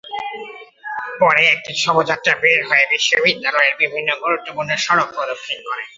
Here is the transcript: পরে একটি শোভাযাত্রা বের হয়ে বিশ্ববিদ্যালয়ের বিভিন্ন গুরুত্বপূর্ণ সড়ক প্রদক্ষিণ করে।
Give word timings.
পরে 1.21 1.43
একটি 1.53 1.71
শোভাযাত্রা 1.81 2.33
বের 2.43 2.59
হয়ে 2.69 2.85
বিশ্ববিদ্যালয়ের 2.93 3.75
বিভিন্ন 3.81 4.09
গুরুত্বপূর্ণ 4.23 4.71
সড়ক 4.77 5.09
প্রদক্ষিণ 5.15 5.59
করে। 5.67 5.83